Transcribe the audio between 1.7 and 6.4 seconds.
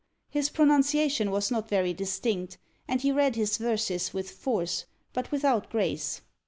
distinct: and he read his verses with force, but without grace.